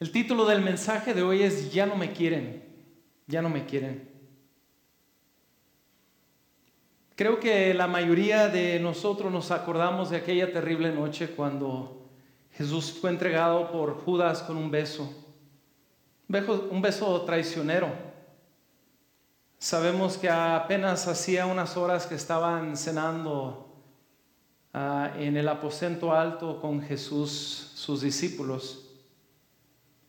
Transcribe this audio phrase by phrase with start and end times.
[0.00, 2.62] El título del mensaje de hoy es Ya no me quieren,
[3.26, 4.08] ya no me quieren.
[7.16, 12.08] Creo que la mayoría de nosotros nos acordamos de aquella terrible noche cuando
[12.52, 15.12] Jesús fue entregado por Judas con un beso,
[16.70, 17.88] un beso traicionero.
[19.58, 23.82] Sabemos que apenas hacía unas horas que estaban cenando
[24.72, 28.87] ah, en el aposento alto con Jesús, sus discípulos.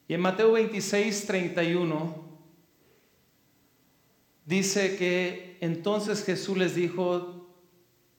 [0.09, 2.15] Y en Mateo 26, 31
[4.43, 7.47] dice que entonces Jesús les dijo,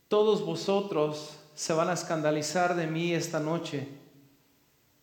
[0.06, 3.88] todos vosotros se van a escandalizar de mí esta noche,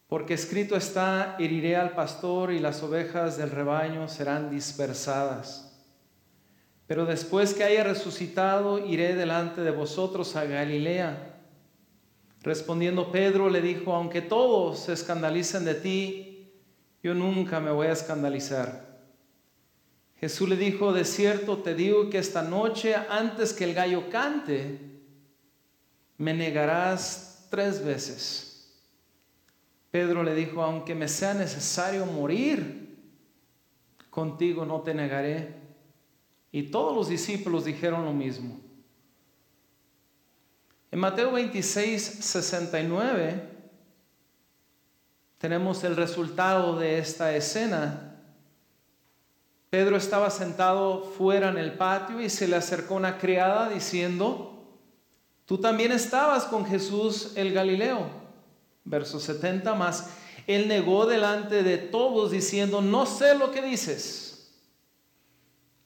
[0.07, 5.77] porque escrito está, heriré al pastor y las ovejas del rebaño serán dispersadas.
[6.87, 11.41] Pero después que haya resucitado, iré delante de vosotros a Galilea.
[12.43, 16.26] Respondiendo Pedro le dijo, aunque todos se escandalicen de ti,
[17.03, 18.87] yo nunca me voy a escandalizar.
[20.19, 24.79] Jesús le dijo, de cierto te digo que esta noche, antes que el gallo cante,
[26.17, 28.73] me negarás tres veces.
[29.91, 32.97] Pedro le dijo, aunque me sea necesario morir,
[34.09, 35.55] contigo no te negaré.
[36.51, 38.59] Y todos los discípulos dijeron lo mismo.
[40.89, 43.56] En Mateo 26, 69,
[45.37, 48.15] tenemos el resultado de esta escena.
[49.69, 54.65] Pedro estaba sentado fuera en el patio y se le acercó una criada diciendo,
[55.45, 58.09] tú también estabas con Jesús el Galileo.
[58.83, 60.09] Verso 70 más.
[60.47, 64.53] Él negó delante de todos diciendo, no sé lo que dices.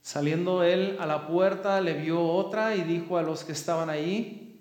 [0.04, 4.60] Saliendo él a la puerta, le vio otra y dijo a los que estaban ahí,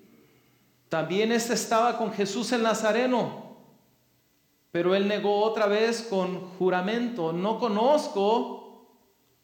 [0.89, 3.50] también este estaba con Jesús el Nazareno.
[4.71, 8.87] Pero él negó otra vez con juramento, no conozco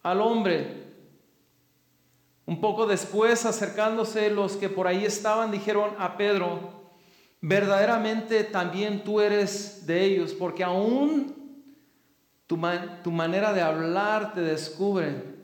[0.02, 0.84] al hombre.
[2.46, 6.76] Un poco después, acercándose los que por ahí estaban, dijeron a Pedro,
[7.40, 11.34] verdaderamente también tú eres de ellos, porque aún
[12.46, 15.34] tu, manera de hablar te descubre.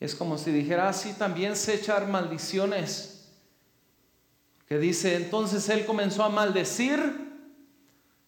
[0.00, 3.32] Es como si dijera, así también sé echar maldiciones.
[4.66, 7.23] Que dice, entonces él comenzó a maldecir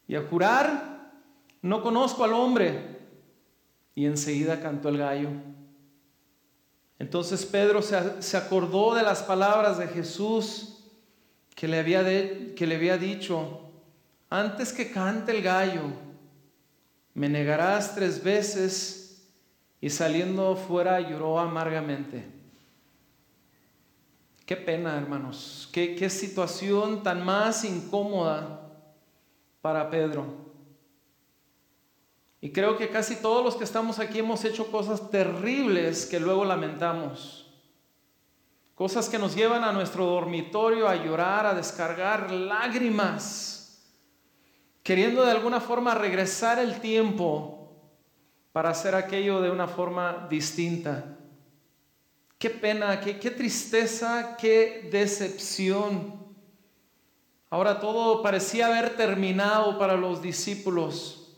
[0.09, 1.11] y a jurar,
[1.62, 2.97] no conozco al hombre.
[3.94, 5.31] Y enseguida cantó el gallo.
[6.99, 10.78] Entonces Pedro se, acordó de las palabras de Jesús
[11.55, 12.05] que le, había
[12.55, 13.61] que le había dicho,
[14.28, 15.83] antes que cante el gallo,
[17.15, 19.03] me negarás tres veces.
[19.78, 22.25] Y saliendo fuera lloró amargamente.
[24.47, 25.69] Qué pena, hermanos.
[25.71, 28.66] Qué, qué situación tan más incómoda
[29.66, 30.25] para Pedro.
[32.41, 36.44] Y creo que casi todos los que estamos aquí hemos hecho cosas terribles que luego
[36.44, 37.53] lamentamos.
[38.76, 43.84] Cosas que nos llevan a nuestro dormitorio a llorar, a descargar lágrimas,
[44.84, 47.72] queriendo de alguna forma regresar el tiempo
[48.53, 51.19] para hacer aquello de una forma distinta.
[52.38, 56.25] Qué pena, qué, qué tristeza, qué decepción.
[57.49, 61.34] Ahora todo parecía haber terminado para los discípulos.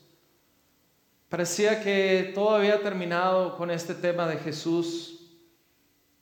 [1.28, 5.18] Parecía que todo había terminado con este tema de Jesús.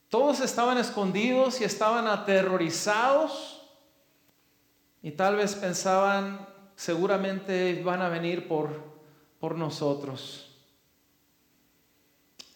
[0.09, 3.63] Todos estaban escondidos y estaban aterrorizados
[5.03, 8.71] y tal vez pensaban, seguramente van a venir por,
[9.39, 10.47] por nosotros.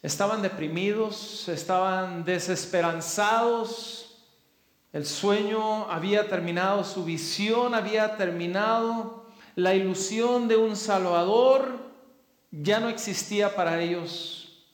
[0.03, 4.00] Estaban deprimidos, estaban desesperanzados,
[4.93, 11.79] el sueño había terminado, su visión había terminado, la ilusión de un Salvador
[12.51, 14.67] ya no existía para ellos.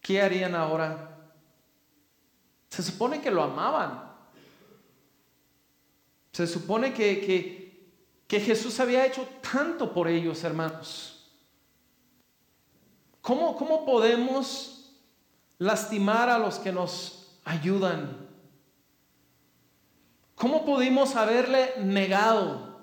[0.00, 1.18] ¿Qué harían ahora?
[2.68, 4.12] Se supone que lo amaban.
[6.32, 7.80] Se supone que,
[8.28, 11.26] que, Jesús había hecho tanto por ellos, hermanos.
[13.22, 14.92] ¿Cómo, ¿Cómo podemos
[15.58, 18.25] lastimar a los que nos ayudan?
[20.36, 22.76] ¿Cómo pudimos haberle negado?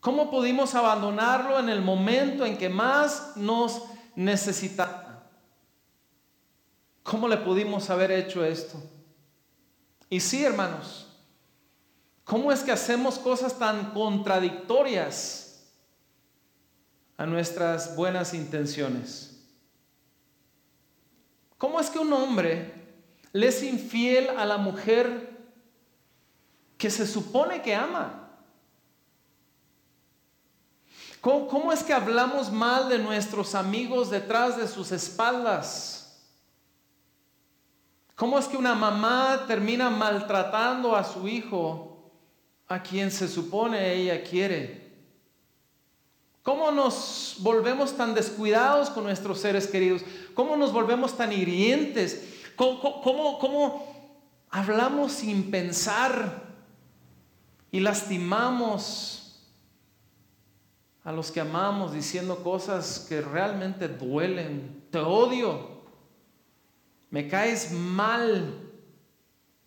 [0.00, 3.82] ¿Cómo pudimos abandonarlo en el momento en que más nos
[4.14, 5.28] necesitaba?
[7.02, 8.80] ¿Cómo le pudimos haber hecho esto?
[10.08, 11.08] Y sí, hermanos,
[12.22, 15.64] ¿cómo es que hacemos cosas tan contradictorias
[17.16, 19.44] a nuestras buenas intenciones?
[21.58, 22.72] ¿Cómo es que un hombre
[23.32, 25.25] le es infiel a la mujer
[26.76, 28.26] que se supone que ama.
[31.20, 36.24] ¿Cómo, es que hablamos mal de nuestros amigos detrás de sus espaldas?
[38.14, 42.12] ¿Cómo es que una mamá termina maltratando a su hijo
[42.68, 44.86] a quien se supone ella quiere?
[46.44, 50.02] ¿Cómo nos volvemos tan descuidados con nuestros seres queridos?
[50.32, 52.52] ¿Cómo nos volvemos tan hirientes?
[52.54, 53.96] ¿Cómo, cómo
[54.48, 56.45] hablamos sin pensar
[57.76, 59.38] y lastimamos
[61.04, 64.86] a los que amamos diciendo cosas que realmente duelen.
[64.90, 65.82] Te odio,
[67.10, 68.62] me caes mal,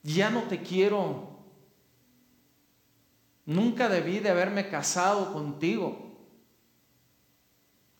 [0.01, 1.37] ya no te quiero.
[3.45, 6.11] Nunca debí de haberme casado contigo.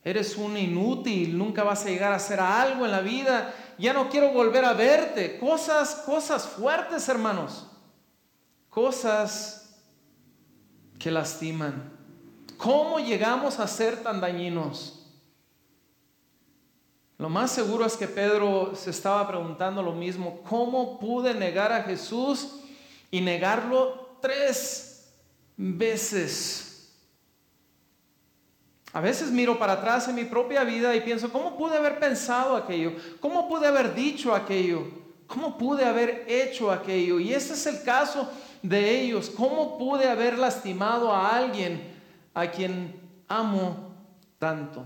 [0.04, 3.54] Eres un inútil, nunca vas a llegar a hacer algo en la vida.
[3.78, 5.38] Ya no quiero volver a verte.
[5.38, 7.68] Cosas, cosas fuertes, hermanos.
[8.72, 9.59] Cosas
[11.00, 11.92] que lastiman.
[12.58, 15.00] ¿Cómo llegamos a ser tan dañinos?
[17.18, 20.42] Lo más seguro es que Pedro se estaba preguntando lo mismo.
[20.48, 22.60] ¿Cómo pude negar a Jesús
[23.12, 25.10] y negarlo tres
[25.58, 26.94] veces?
[28.92, 32.56] A veces miro para atrás en mi propia vida y pienso, ¿cómo pude haber pensado
[32.56, 32.94] aquello?
[33.20, 34.84] ¿Cómo pude haber dicho aquello?
[35.28, 37.20] ¿Cómo pude haber hecho aquello?
[37.20, 38.30] Y ese es el caso
[38.62, 39.30] de ellos.
[39.30, 42.00] ¿Cómo pude haber lastimado a alguien?
[42.34, 43.94] a quien amo
[44.38, 44.86] tanto.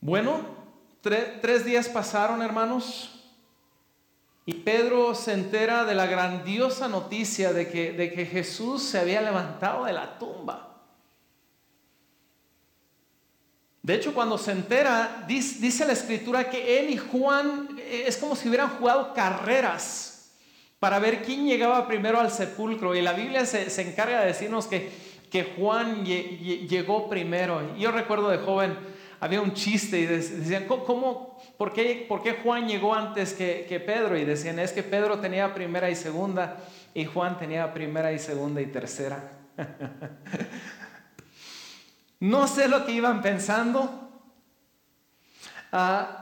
[0.00, 0.40] Bueno,
[1.00, 3.20] tres días pasaron, hermanos,
[4.44, 9.22] y Pedro se entera de la grandiosa noticia de que, de que Jesús se había
[9.22, 10.68] levantado de la tumba.
[13.82, 18.36] De hecho, cuando se entera, dice, la escritura que él y Juan eh, es como
[18.36, 20.11] si hubieran jugado carreras
[20.82, 22.92] para ver quién llegaba primero al sepulcro.
[22.96, 24.90] Y la Biblia se, encarga de decirnos que,
[25.30, 27.76] que Juan llegó primero.
[27.76, 28.76] Yo recuerdo de joven,
[29.20, 32.08] había un chiste y decían, ¿cómo, por, qué,
[32.42, 34.18] Juan llegó antes que, que Pedro?
[34.18, 36.56] Y decían, es que Pedro tenía primera y segunda
[36.94, 39.22] y Juan tenía primera y segunda y tercera.
[42.18, 44.10] no sé lo que iban pensando.
[45.70, 46.21] Ah,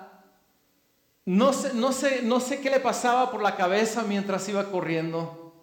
[1.26, 5.54] no sé, no, sé, no sé qué le pasaba por la cabeza mientras iba corriendo.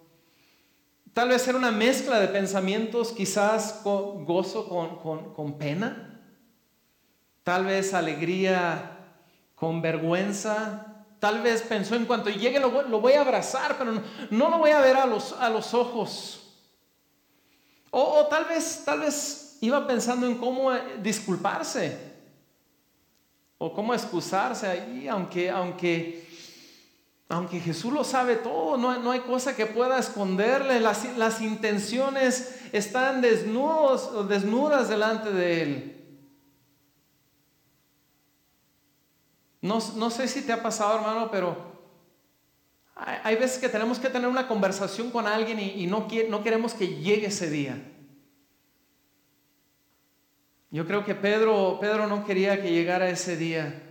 [1.12, 4.68] Tal vez era una mezcla de pensamientos, quizás con gozo
[5.34, 6.22] con, pena.
[7.42, 8.98] Tal vez alegría
[9.56, 11.04] con vergüenza.
[11.18, 14.00] Tal vez pensó en cuanto llegue lo, voy a abrazar, pero
[14.30, 16.54] no, lo voy a ver a los, a los ojos.
[17.90, 22.07] O, o, tal vez, tal vez iba pensando en cómo eh, disculparse
[23.58, 26.26] o cómo excusarse ahí, aunque, aunque,
[27.28, 32.60] aunque Jesús lo sabe todo, no, no hay cosa que pueda esconderle, las, las intenciones
[32.72, 35.94] están desnudos o desnudas delante de Él.
[39.60, 41.56] No, no, sé si te ha pasado, hermano, pero
[42.94, 46.74] hay, veces que tenemos que tener una conversación con alguien y, y no, no queremos
[46.74, 47.76] que llegue ese día.
[50.70, 53.82] Yo creo que Pedro, Pedro no quería que llegara ese día.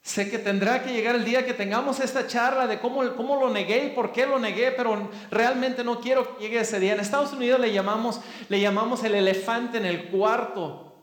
[0.00, 3.50] Sé que tendrá que llegar el día que tengamos esta charla de cómo, cómo lo
[3.50, 6.94] negué y por qué lo negué, pero realmente no quiero que llegue ese día.
[6.94, 10.94] En Estados Unidos le llamamos, le llamamos el elefante en el cuarto.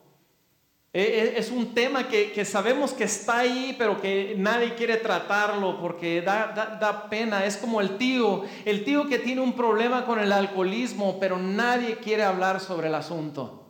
[0.92, 5.80] E, e, es un tema que, sabemos que está ahí, pero que nadie quiere tratarlo
[5.80, 7.44] porque da, da pena.
[7.44, 11.98] Es como el tío, el tío que tiene un problema con el alcoholismo, pero nadie
[11.98, 13.63] quiere hablar sobre el asunto.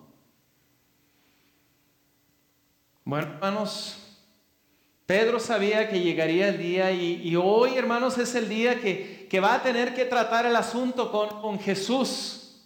[3.06, 3.98] Bueno, hermanos,
[5.04, 9.62] Pedro sabía que llegaría el día y, hoy, hermanos, es el día que, va a
[9.62, 12.62] tener que tratar el asunto con, Jesús.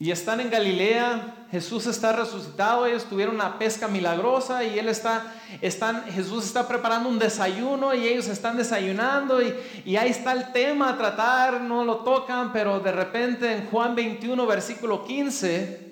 [0.00, 5.32] Y están en Galilea, Jesús está resucitado, ellos tuvieron una pesca milagrosa y él está,
[5.60, 10.52] están, Jesús está preparando un desayuno y ellos están desayunando y, y ahí está el
[10.52, 15.87] tema a tratar, no lo tocan, pero de repente en Juan 21, versículo 15,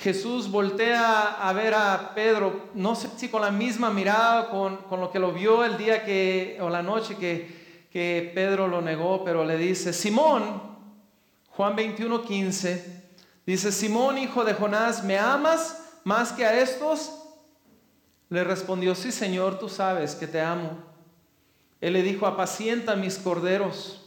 [0.00, 5.10] Jesús voltea a ver a Pedro, no sé si con la misma mirada, con, lo
[5.10, 9.44] que lo vio el día que, o la noche que, que Pedro lo negó, pero
[9.44, 10.62] le dice, Simón,
[11.50, 13.10] Juan 21, 15,
[13.44, 17.12] dice, Simón, hijo de Jonás, ¿me amas más que a estos?
[18.30, 20.78] Le respondió, sí, Señor, tú sabes que te amo.
[21.78, 24.00] Él le dijo, apacienta mis corderos.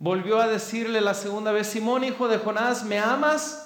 [0.00, 3.65] Volvió a decirle la segunda vez, Simón, hijo de Jonás, ¿me amas?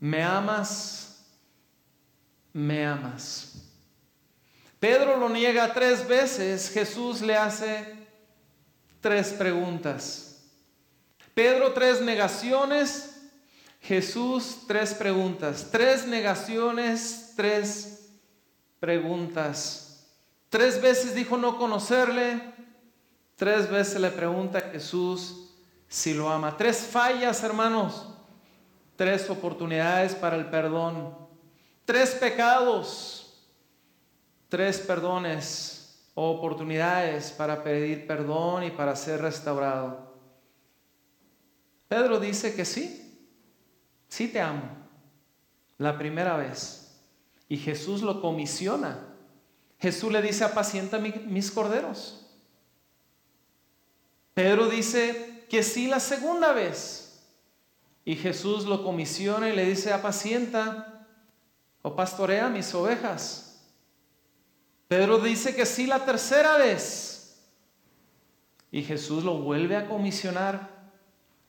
[0.00, 1.24] ¿Me amas?
[2.52, 3.54] ¿Me amas?
[4.78, 6.70] Pedro lo niega tres veces.
[6.70, 7.96] Jesús le hace
[9.00, 10.42] tres preguntas.
[11.34, 13.20] Pedro tres negaciones,
[13.80, 15.68] Jesús tres preguntas.
[15.70, 18.08] Tres negaciones, tres
[18.80, 20.06] preguntas.
[20.48, 22.40] Tres veces dijo no conocerle,
[23.34, 25.50] tres veces le pregunta a Jesús
[25.88, 26.56] si lo ama.
[26.56, 28.15] Tres fallas, hermanos.
[28.96, 31.16] Tres oportunidades para el perdón.
[31.84, 33.46] Tres pecados.
[34.48, 35.76] Tres perdones
[36.18, 40.14] oportunidades para pedir perdón y para ser restaurado.
[41.88, 43.30] Pedro dice que sí,
[44.08, 44.62] sí te amo,
[45.76, 46.98] la primera vez.
[47.48, 49.14] Y Jesús lo comisiona.
[49.78, 52.26] Jesús le dice, apacienta mis corderos.
[54.32, 57.05] Pedro dice que sí la segunda vez.
[58.06, 61.08] Y Jesús lo comisiona y le dice, apacienta
[61.82, 63.66] o pastorea mis ovejas.
[64.86, 67.44] Pedro dice que sí la tercera vez.
[68.70, 70.70] Y Jesús lo vuelve a comisionar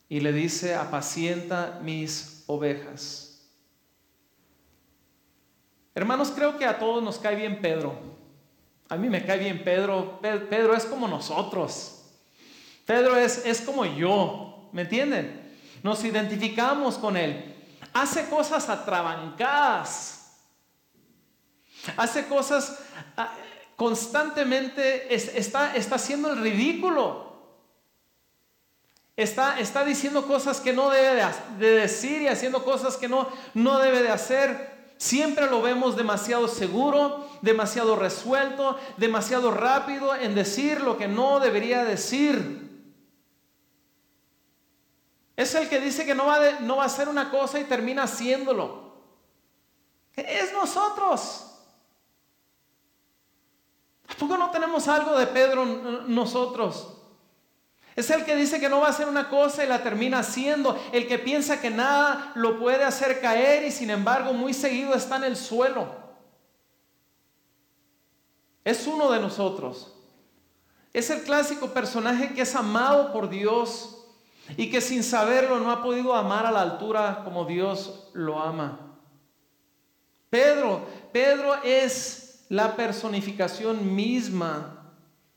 [0.09, 3.47] y le dice, apacienta mis ovejas.
[5.93, 7.99] Hermanos, creo que a todos nos cae bien Pedro.
[8.89, 10.19] A mí me cae bien Pedro.
[10.21, 12.01] Pedro es como nosotros.
[12.87, 14.69] Pedro es, es como yo.
[14.71, 15.46] ¿Me entienden?
[15.87, 17.55] Nos identificamos con él.
[17.93, 20.33] Hace cosas atrabancadas.
[21.95, 22.79] Hace cosas
[23.15, 23.33] Ah,
[23.77, 27.25] constantemente está, está haciendo el ridículo.
[29.15, 31.23] Está, está diciendo cosas que no debe
[31.57, 34.75] de, decir y haciendo cosas que no, no debe de hacer.
[34.97, 41.85] Siempre lo vemos demasiado seguro, demasiado resuelto, demasiado rápido en decir lo que no debería
[41.85, 42.66] decir.
[45.37, 48.03] Es el que dice que no va, no va a hacer una cosa y termina
[48.03, 48.87] haciéndolo.
[50.15, 51.45] Es nosotros.
[54.17, 55.63] ¿Por qué no tenemos algo de Pedro
[56.07, 56.95] nosotros?
[57.95, 60.75] Es el que dice que no va a hacer una cosa y la termina haciendo.
[60.91, 65.17] El que piensa que nada lo puede hacer caer y sin embargo muy seguido está
[65.17, 65.87] en el suelo.
[68.63, 69.93] Es uno de nosotros.
[70.93, 73.96] Es el clásico personaje que es amado por Dios
[74.55, 78.79] y que sin saberlo no ha podido amar a la altura como Dios lo ama.
[80.29, 84.93] Pedro, Pedro es la personificación misma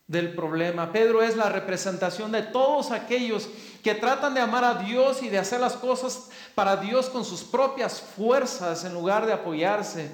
[0.07, 0.93] del problema.
[0.93, 3.49] Pedro es la representación de todos aquellos
[3.83, 7.43] que tratan de amar a Dios y de hacer las cosas para Dios con sus
[7.43, 10.11] propias fuerzas en lugar de apoyarse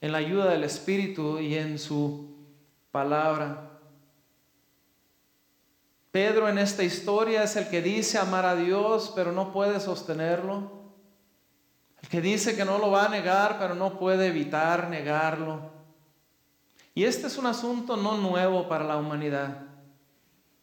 [0.00, 2.34] en la ayuda del Espíritu y en su
[2.90, 3.75] palabra.
[6.16, 10.72] Pedro en esta historia es el que dice amar a Dios pero no puede sostenerlo.
[12.00, 15.72] El que dice que no lo va a negar pero no puede evitar negarlo.
[16.94, 19.64] Y este es un asunto no nuevo para la humanidad.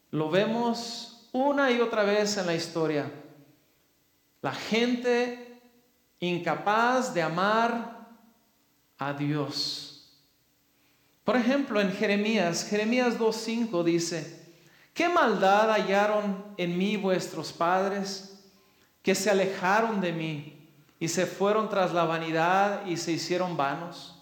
[0.09, 3.11] Lo vemos una y otra vez en la historia.
[4.41, 5.61] La gente
[6.19, 8.07] incapaz de amar
[8.97, 10.19] a Dios.
[11.23, 14.42] Por ejemplo, en Jeremías, Jeremías 2.5 dice,
[14.93, 18.39] ¿qué maldad hallaron en mí vuestros padres
[19.01, 20.69] que se alejaron de mí
[20.99, 24.13] y se fueron tras la vanidad y se hicieron vanos?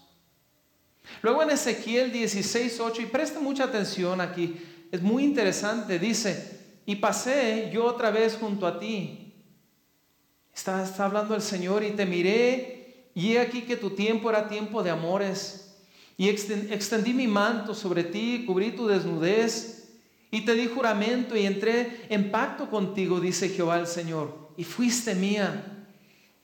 [1.20, 4.56] Luego en Ezequiel 16, 8, y preste mucha atención aquí,
[4.90, 9.34] es muy interesante, dice, y pasé yo otra vez junto a ti.
[10.54, 14.48] Está, está hablando el Señor, y te miré, y he aquí que tu tiempo era
[14.48, 15.74] tiempo de amores,
[16.16, 19.81] y extendí mi manto sobre ti, cubrí tu desnudez,
[20.32, 25.14] y te di juramento, y entré en pacto contigo, dice Jehová el Señor, y fuiste
[25.14, 25.86] mía.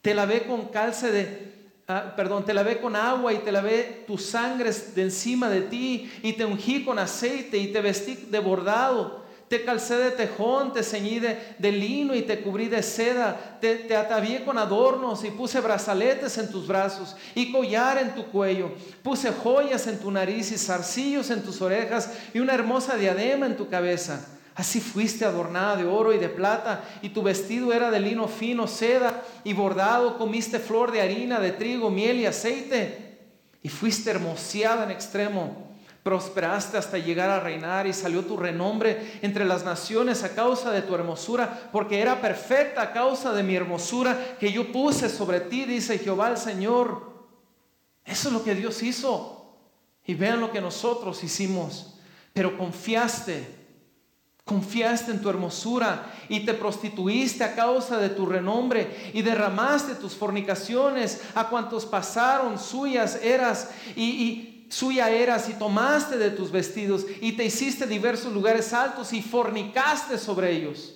[0.01, 1.49] Te lavé con calce de,
[1.91, 6.13] Ah, perdón, te lavé con agua y te lavé tus sangres de encima de ti
[6.23, 9.25] y te ungí con aceite y te vestí de bordado.
[9.49, 13.59] Te calcé de tejón, te ceñí de, lino y te cubrí de seda.
[13.61, 18.73] Te, atavié con adornos y puse brazaletes en tus brazos y collar en tu cuello.
[19.03, 23.57] Puse joyas en tu nariz y zarcillos en tus orejas y una hermosa diadema en
[23.57, 24.27] tu cabeza.
[24.55, 28.67] Así fuiste adornada de oro y de plata, y tu vestido era de lino fino,
[28.67, 33.21] seda y bordado, comiste flor de harina, de trigo, miel y aceite,
[33.63, 35.68] y fuiste hermoseada en extremo.
[36.03, 40.83] Prosperaste hasta llegar a reinar y salió tu renombre entre las naciones a causa de
[40.83, 45.65] tu hermosura, porque era perfecta a causa de mi hermosura que yo puse sobre ti,
[45.65, 47.09] dice Jehová el Señor.
[48.05, 49.57] Eso es lo que Dios hizo.
[50.05, 51.99] Y vean lo que nosotros hicimos.
[52.33, 53.47] Pero confiaste,
[54.45, 60.15] confiaste en tu hermosura y te prostituiste a causa de tu renombre y derramaste tus
[60.15, 67.07] fornicaciones a cuantos pasaron suyas eras y, y suya eras y tomaste de tus vestidos
[67.21, 70.95] y te hiciste diversos lugares altos y fornicaste sobre ellos.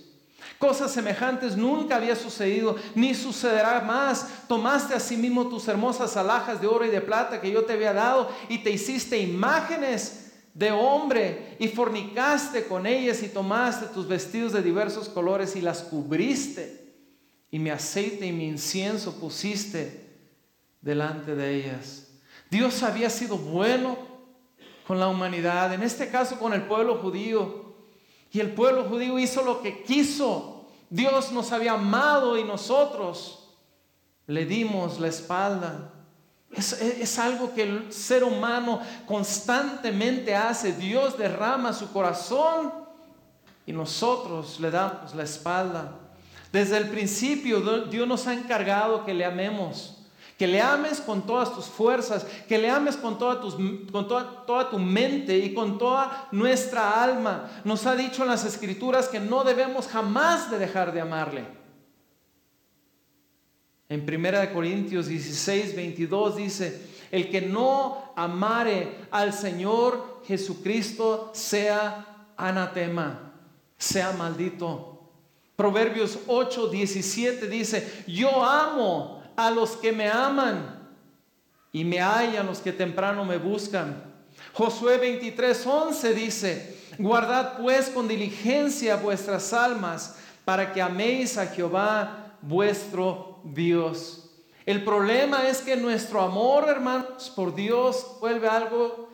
[0.58, 4.46] Cosas semejantes nunca había sucedido, ni sucederá más.
[4.46, 8.30] Tomaste asimismo tus hermosas alhajas de oro y de plata que yo te había dado
[8.48, 14.62] y te hiciste imágenes de hombre y fornicaste con ellas y tomaste tus vestidos de
[14.62, 16.80] diversos colores y las cubriste.
[17.50, 20.00] Y mi aceite y mi incienso pusiste
[20.80, 22.01] delante de ellas.
[22.52, 23.96] Dios había sido bueno
[24.86, 27.72] con la humanidad, en este caso con el pueblo judío.
[28.30, 30.66] Y el pueblo judío hizo lo que quiso.
[30.90, 33.48] Dios nos había amado y nosotros
[34.26, 35.94] le dimos la espalda.
[36.50, 40.74] Es, algo que el ser humano constantemente hace.
[40.74, 42.70] Dios derrama su corazón
[43.64, 45.98] y nosotros le damos la espalda.
[46.52, 50.01] Desde el principio Dios nos ha encargado que le amemos
[50.42, 53.54] que le ames con todas tus fuerzas, que le ames con, toda, tus,
[53.92, 57.48] con toda, toda, tu mente y con toda nuestra alma.
[57.62, 61.46] Nos ha dicho en las escrituras que no debemos jamás de dejar de amarle.
[63.88, 73.32] En 1 Corintios 16, 22 dice, el que no amare al Señor Jesucristo sea anatema,
[73.78, 75.08] sea maldito.
[75.54, 80.88] Proverbios 8, 17 dice, yo amo a los que me aman
[81.72, 84.12] y me hallan los que temprano me buscan.
[84.52, 92.36] Josué 23, 11 dice, guardad pues con diligencia vuestras almas para que améis a Jehová
[92.42, 94.30] vuestro Dios.
[94.66, 99.08] El problema es que nuestro amor, hermanos, por Dios vuelve algo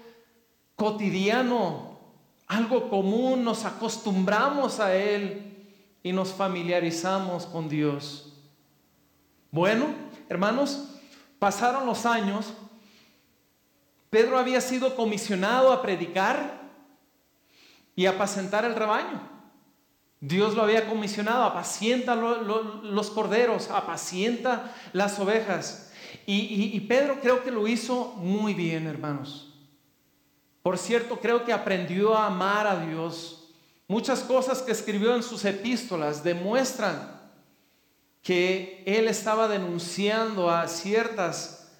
[0.77, 1.99] cotidiano,
[2.47, 5.67] algo común, nos acostumbramos a Él
[6.03, 8.33] y nos familiarizamos con Dios.
[9.51, 9.87] Bueno,
[10.29, 10.85] Hermanos,
[11.39, 12.53] pasaron los años,
[14.11, 16.61] Pedro había sido comisionado a predicar
[17.95, 19.21] y apacentar el rebaño.
[20.21, 25.93] Dios lo había comisionado, apacienta los corderos, apacienta las ovejas.
[26.27, 29.55] Y, y Pedro creo que lo hizo muy bien, hermanos.
[30.63, 33.55] Por cierto, creo que aprendió a amar a Dios.
[33.87, 37.18] Muchas cosas que escribió en sus epístolas demuestran
[38.29, 41.73] que él estaba denunciando a ciertas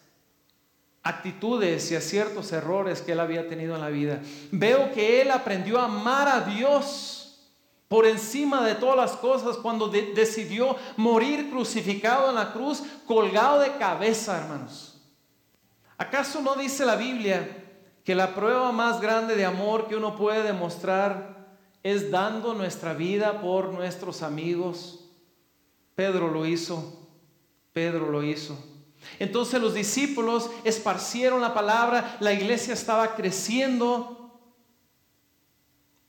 [1.03, 4.23] actitudes y a ciertos errores que él había tenido en la vida.
[4.51, 7.51] Veo que él aprendió a amar a Dios
[7.87, 13.77] por encima de todas las cosas cuando decidió morir crucificado en la cruz, colgado de
[13.77, 15.03] cabeza, hermanos.
[15.99, 17.63] ¿Acaso no dice la Biblia
[18.03, 21.47] que la prueba más grande de amor que uno puede demostrar
[21.83, 25.05] es dando nuestra vida por nuestros amigos?
[25.99, 27.09] Pedro lo hizo,
[27.73, 28.57] Pedro lo hizo.
[29.19, 34.31] Entonces los discípulos esparcieron la palabra, la iglesia estaba creciendo,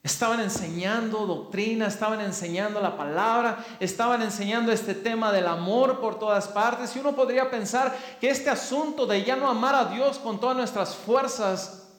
[0.04, 6.48] estaban enseñando doctrina, estaban enseñando la palabra, estaban enseñando este tema del amor por todas
[6.48, 6.96] partes.
[6.96, 10.56] Y uno podría pensar que este asunto de ya no amar a Dios con todas
[10.56, 11.90] nuestras fuerzas,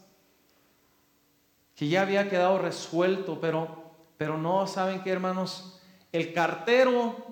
[1.75, 3.83] que ya había quedado resuelto, pero,
[4.17, 5.81] pero no, ¿saben qué hermanos?
[6.13, 7.30] El cartero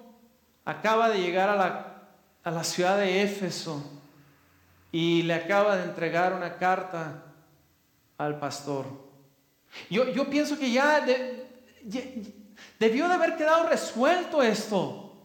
[0.68, 2.02] acaba de llegar a la,
[2.44, 3.82] a la ciudad de Éfeso
[4.92, 7.24] y le acaba de entregar una carta
[8.18, 8.84] al pastor.
[9.88, 11.06] Yo, yo pienso que ya,
[12.78, 15.16] debió de haber quedado resuelto esto.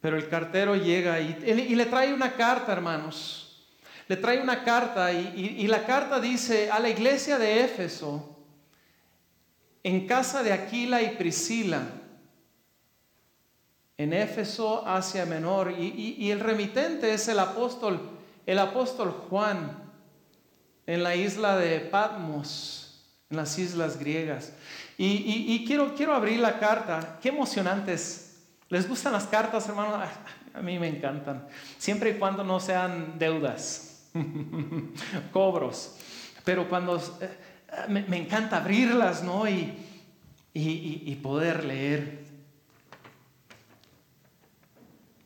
[0.00, 3.66] Pero el cartero llega y, y, le trae una carta, hermanos.
[4.06, 8.38] Le trae una carta y, y la carta dice a la iglesia de Éfeso,
[9.82, 11.82] en casa de Aquila y Priscila,
[13.96, 18.00] en Éfeso, Asia Menor, y, el remitente es el apóstol,
[18.44, 19.82] el apóstol Juan,
[20.86, 24.52] en la isla de Patmos, en las islas griegas.
[24.98, 28.42] Y, quiero, quiero abrir la carta, qué emocionantes.
[28.68, 30.02] ¿Les gustan las cartas, hermano?
[30.54, 31.46] A mí me encantan,
[31.78, 34.08] siempre y cuando no sean deudas,
[35.32, 35.96] cobros.
[36.44, 39.48] Pero cuando eh, me, encanta abrirlas, ¿no?
[39.48, 42.23] Y poder leer.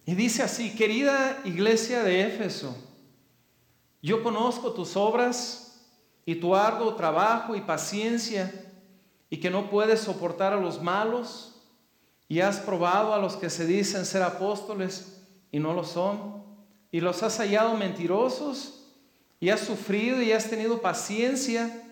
[0.08, 2.74] Y dice así, querida iglesia de Éfeso,
[4.00, 5.86] Yo conozco tus obras
[6.24, 8.50] y tu arduo trabajo y paciencia
[9.28, 11.60] y que no puedes soportar a los malos
[12.26, 16.42] y has probado a los que se dicen ser apóstoles y no lo son
[16.90, 18.86] y los has hallado mentirosos
[19.40, 21.82] y has sufrido y has tenido paciencia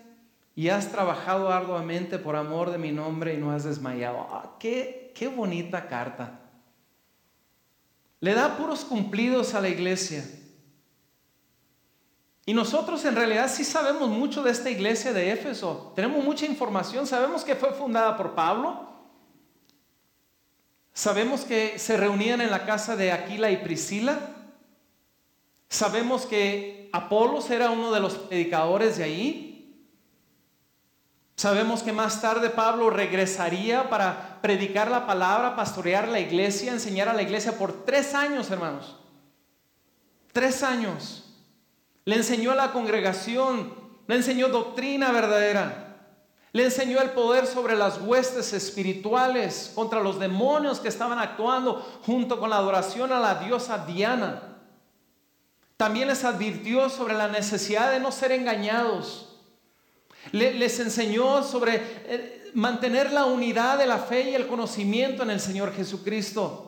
[0.55, 4.25] y has trabajado arduamente por amor de mi nombre y no has desmayado.
[4.31, 6.46] Ah, qué, qué bonita carta.
[8.19, 10.25] Le da puros cumplidos a la iglesia.
[12.45, 15.91] Y nosotros en realidad sí sabemos mucho de esta iglesia de Éfeso.
[15.95, 17.05] Tenemos mucha información.
[17.05, 18.87] Sabemos que fue fundada por Pablo.
[20.93, 24.17] Sabemos que se reunían en la casa de Aquila y Priscila.
[25.69, 29.46] Sabemos que Apolos era uno de los predicadores de ahí.
[31.37, 37.13] Sabemos que más tarde Pablo regresaría para predicar la palabra, pastorear la iglesia, enseñar a
[37.13, 38.95] la iglesia por tres años, hermanos.
[40.31, 41.25] Tres años.
[42.05, 43.71] Le enseñó a la congregación,
[44.07, 45.99] le enseñó doctrina verdadera.
[46.53, 52.39] Le enseñó el poder sobre las huestes espirituales contra los demonios que estaban actuando junto
[52.39, 54.41] con la adoración a la diosa Diana.
[55.75, 59.26] También les advirtió sobre la necesidad de no ser engañados.
[60.31, 65.39] Les enseñó sobre eh, mantener la unidad de la fe y el conocimiento en el
[65.39, 66.67] Señor Jesucristo.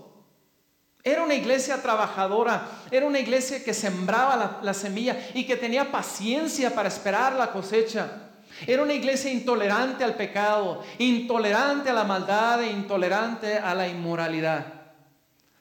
[1.03, 6.75] Era una iglesia trabajadora, era una iglesia que sembraba la, semilla y que tenía paciencia
[6.75, 8.31] para esperar la cosecha.
[8.67, 14.78] Era una iglesia intolerante al pecado, intolerante a la maldad e intolerante a la inmoralidad.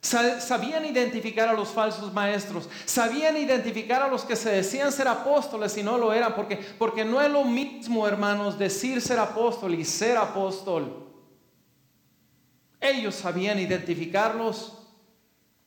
[0.01, 5.77] Sabían identificar a los falsos maestros, sabían identificar a los que se decían ser apóstoles
[5.77, 9.85] y no lo eran, porque, porque no es lo mismo, hermanos, decir ser apóstol y
[9.85, 11.05] ser apóstol.
[12.81, 14.79] Ellos sabían identificarlos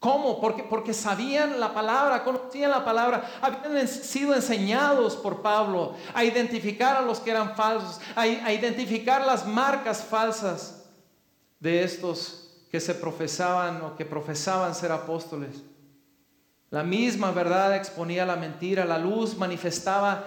[0.02, 0.42] ¿Cómo?
[0.42, 6.96] Porque, porque sabían la palabra, conocían la palabra, habían sido enseñados por Pablo a identificar
[6.96, 10.90] a los que eran falsos, a, a identificar las marcas falsas
[11.60, 12.41] de estos
[12.72, 15.62] que se profesaban o que profesaban ser apóstoles.
[16.70, 20.24] La misma verdad exponía la mentira, la luz manifestaba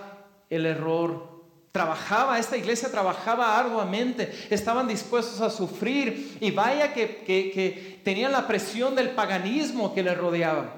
[0.51, 1.35] el error
[1.75, 8.95] trabajaba, esta iglesia trabajaba arduamente, estaban dispuestos a sufrir y vaya que, tenían la presión
[8.95, 10.73] del paganismo que les rodeaba.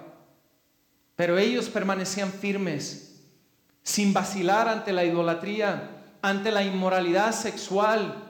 [1.14, 3.20] Pero ellos permanecían firmes,
[3.83, 5.90] sin vacilar ante la idolatría,
[6.22, 8.25] ante la inmoralidad sexual.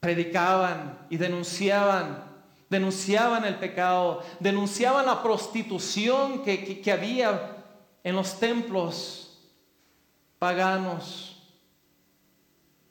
[0.00, 2.24] Predicaban y denunciaban,
[2.70, 7.58] denunciaban el pecado, denunciaban la prostitución que, que había
[8.02, 9.38] en los templos
[10.38, 11.36] paganos.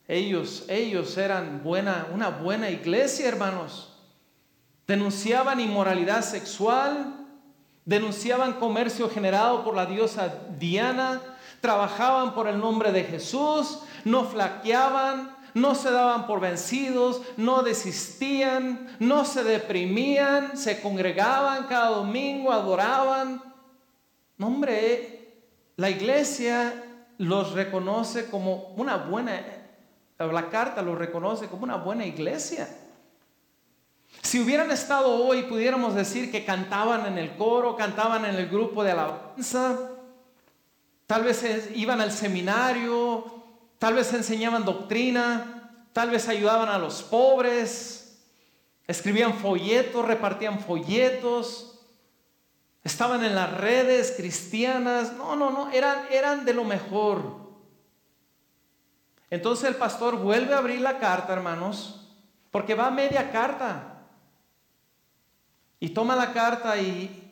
[0.07, 3.95] Ellos, ellos eran buena, una buena iglesia, hermanos.
[4.87, 7.27] Denunciaban inmoralidad sexual,
[7.85, 11.21] denunciaban comercio generado por la diosa Diana,
[11.61, 18.95] trabajaban por el nombre de Jesús, no flaqueaban, no se daban por vencidos, no desistían,
[18.99, 23.41] no se deprimían, se congregaban cada domingo, adoraban.
[24.37, 25.43] No, hombre,
[25.75, 26.83] la iglesia
[27.17, 29.41] los reconoce como una buena,
[30.17, 32.67] la carta los reconoce como una buena iglesia.
[34.21, 38.83] Si hubieran estado hoy, pudiéramos decir que cantaban en el coro, cantaban en el grupo
[38.83, 39.77] de alabanza,
[41.05, 41.43] tal vez
[41.75, 43.38] iban al seminario,
[43.79, 48.21] tal vez enseñaban doctrina, tal vez ayudaban a los pobres,
[48.85, 51.69] escribían folletos, repartían folletos,
[52.83, 55.13] Estaban en las redes cristianas.
[55.13, 57.49] No, no, no, eran, eran de lo mejor.
[59.29, 62.09] Entonces el pastor vuelve a abrir la carta, hermanos,
[62.51, 64.05] porque va a media carta.
[65.79, 67.31] Y toma la carta y,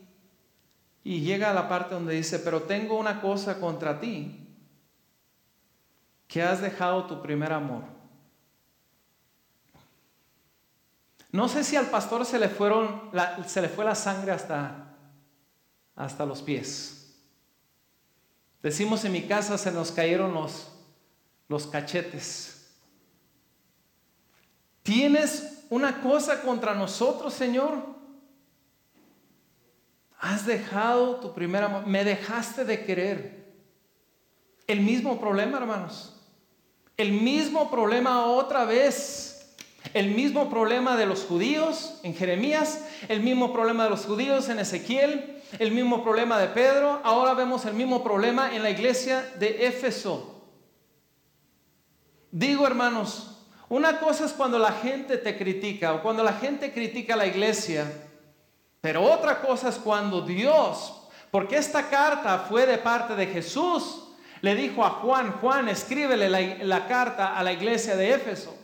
[1.03, 4.46] y llega a la parte donde dice, pero tengo una cosa contra ti,
[6.27, 7.83] que has dejado tu primer amor.
[11.31, 13.11] No sé si al pastor se le, fueron,
[13.45, 14.87] se le fue la sangre hasta
[15.97, 17.15] hasta los pies.
[18.61, 20.71] Decimos en mi casa se nos cayeron los,
[21.49, 22.71] los cachetes.
[24.83, 27.83] ¿Tienes una cosa contra nosotros, Señor?
[30.19, 33.55] Has dejado tu primer amor, me dejaste de querer.
[34.67, 36.16] El mismo problema, hermanos.
[36.97, 39.27] El mismo problema otra vez.
[39.93, 44.59] El mismo problema de los judíos en Jeremías, el mismo problema de los judíos en
[44.59, 49.65] Ezequiel, el mismo problema de Pedro, ahora vemos el mismo problema en la iglesia de
[49.67, 50.43] Éfeso.
[52.31, 53.37] Digo hermanos,
[53.69, 57.27] una cosa es cuando la gente te critica o cuando la gente critica a la
[57.27, 57.89] iglesia,
[58.81, 60.93] pero otra cosa es cuando Dios
[61.31, 64.06] Porque esta carta fue de parte de Jesús.
[64.41, 68.55] Le dijo a Juan, Juan, escríbele la, carta a la iglesia de Éfeso.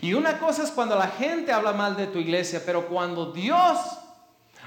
[0.00, 3.78] Y una cosa es cuando la gente habla mal de tu iglesia, pero cuando Dios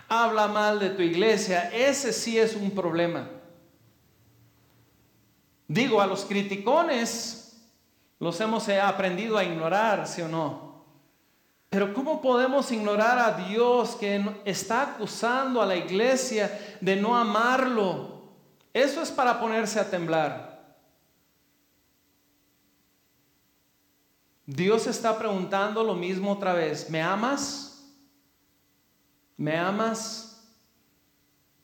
[0.09, 3.29] habla mal de tu iglesia, ese sí es un problema.
[5.67, 7.57] Digo, a los criticones
[8.19, 10.73] los hemos aprendido a ignorar, ¿sí o no?
[11.69, 18.12] Pero ¿cómo podemos ignorar a Dios que está acusando a la iglesia de no amarlo?
[18.73, 20.53] Eso es para ponerse a temblar.
[24.45, 26.89] Dios está preguntando lo mismo otra vez.
[26.89, 27.93] ¿Me amas?
[29.37, 30.43] ¿Me amas?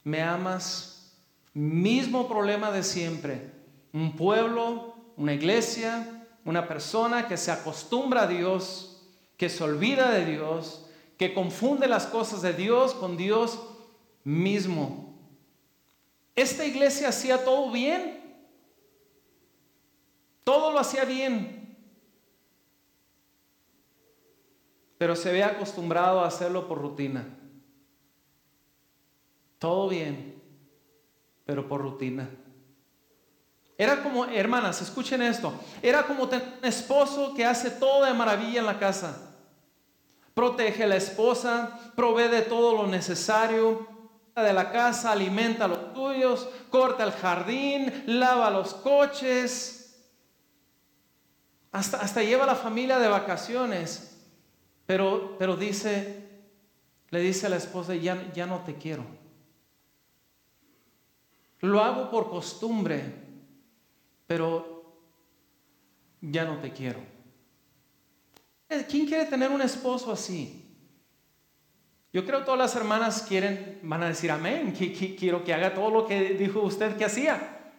[0.03, 1.17] ¿Me amas?
[1.53, 3.51] Mismo problema de siempre.
[3.91, 9.01] Un pueblo, una iglesia, una persona que se acostumbra a Dios,
[9.35, 10.85] que se olvida de Dios,
[11.17, 13.59] que confunde las cosas de Dios con Dios
[14.23, 15.08] mismo.
[16.35, 18.19] Esta iglesia hacía todo bien.
[20.43, 21.77] Todo lo hacía bien.
[24.97, 27.25] Pero se había acostumbrado a hacerlo por rutina.
[29.59, 30.41] Todo bien,
[31.45, 32.29] pero por rutina.
[33.77, 38.59] Era como, hermanas, escuchen esto, era como tener un esposo que hace todo de maravilla
[38.59, 39.35] en la casa.
[40.33, 43.98] Protege a la esposa, provee de todo lo necesario
[44.35, 50.01] de la casa, alimenta a los tuyos, corta el jardín, lava los coches,
[51.71, 54.17] hasta, hasta lleva a la familia de vacaciones.
[54.85, 56.29] Pero, pero dice,
[57.09, 59.05] le dice a la esposa, ya, ya no te quiero.
[61.59, 63.29] Lo hago por costumbre
[64.29, 64.93] pero
[66.21, 66.99] ya no te quiero.
[68.87, 70.68] ¿Quién quiere tener un esposo así?
[72.11, 74.73] Yo creo que todas las hermanas quieren, van a decir amén,
[75.17, 77.71] quiero que haga todo lo que dijo usted que hacía,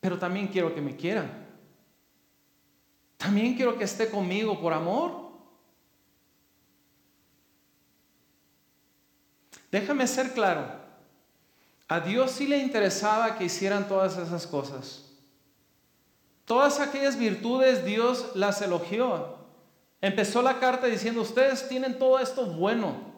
[0.00, 1.46] pero también quiero que me quieran.
[3.16, 5.28] También quiero que esté conmigo por amor.
[9.72, 10.66] Déjame ser claro,
[11.88, 15.04] a Dios sí le interesaba que hicieran todas esas cosas.
[16.44, 19.36] Todas aquellas virtudes Dios las elogió.
[20.00, 23.17] Empezó la carta diciendo, ustedes tienen todo esto bueno.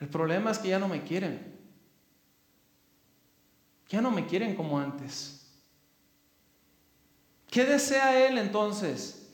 [0.00, 1.54] El problema es que ya no me quieren.
[3.88, 5.46] Ya no me quieren como antes.
[7.50, 9.30] ¿Qué desea Él entonces?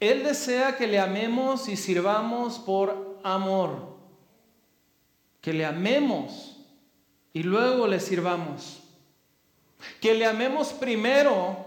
[0.00, 3.96] Él desea que le amemos y sirvamos por amor.
[5.40, 6.56] Que le amemos
[7.32, 8.82] y luego le sirvamos.
[10.00, 11.66] Que le amemos primero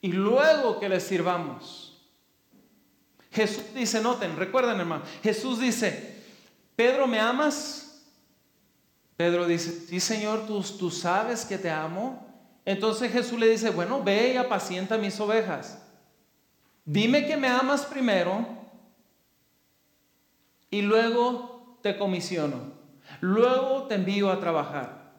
[0.00, 1.96] y luego que le sirvamos.
[3.32, 6.15] Jesús dice, noten, recuerden hermano, Jesús dice,
[6.76, 8.04] Pedro, ¿me amas?
[9.16, 12.22] Pedro dice, sí Señor, tú, tú sabes que te amo.
[12.66, 15.82] Entonces Jesús le dice, bueno, ve y apacienta mis ovejas.
[16.84, 18.46] Dime que me amas primero
[20.70, 22.74] y luego te comisiono.
[23.20, 25.14] Luego te envío a trabajar.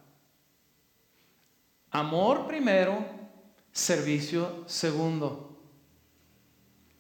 [1.90, 3.06] Amor primero,
[3.72, 5.58] servicio segundo.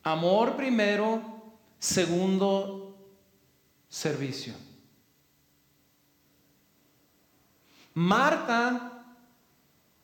[0.03, 1.21] Amor primero,
[1.77, 2.86] segundo,
[3.89, 4.53] servicio.
[7.93, 9.05] Marta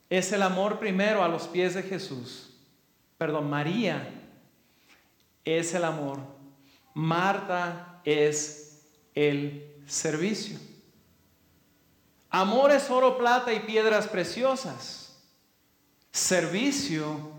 [0.10, 2.50] es el amor primero a los pies de Jesús.
[3.18, 4.10] Perdón, María
[5.46, 6.20] es el amor.
[6.94, 8.84] Marta es
[9.16, 10.58] el servicio.
[12.30, 15.16] Amor es oro, plata y piedras preciosas.
[16.12, 17.32] Servicio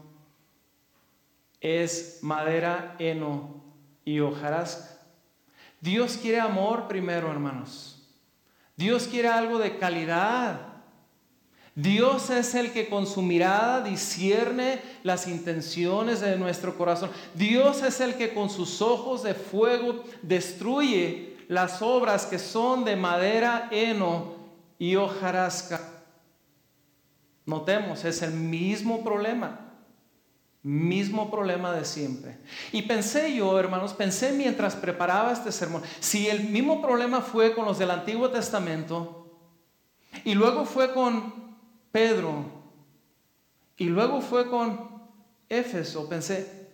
[1.61, 3.65] es madera, heno
[4.05, 4.94] y hojarasca.
[5.85, 8.03] Dios quiere amor primero, hermanos.
[8.75, 10.59] Dios quiere algo de calidad.
[11.75, 17.11] Dios es el que con su mirada discierne las intenciones de nuestro corazón.
[17.35, 22.97] Dios es el que con sus ojos de fuego destruye las obras que son de
[22.97, 24.37] madera, heno
[24.79, 25.83] y hojarasca.
[27.45, 29.64] Notemos, es el mismo problema.
[30.65, 32.39] Mismo problema de siempre.
[32.73, 37.67] Y pensé yo, hermanos, pensé mientras preparaba este sermón, si el mismo problema fue con
[37.67, 39.39] los del Antiguo Testamento,
[40.25, 41.55] y luego fue con
[41.93, 42.47] Pedro,
[43.77, 45.03] y luego fue con
[45.51, 46.71] Éfeso, pensé,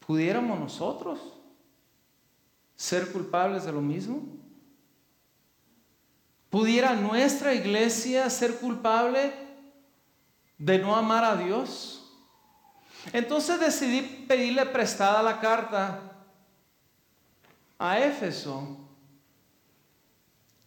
[0.00, 1.20] ¿pudiéramos nosotros
[2.74, 4.22] ser culpables de lo mismo?
[6.48, 9.39] ¿Pudiera nuestra iglesia ser culpable
[10.60, 12.06] de no amar a Dios?
[13.12, 16.02] Entonces decidí pedirle prestada la carta
[17.78, 18.78] a Éfeso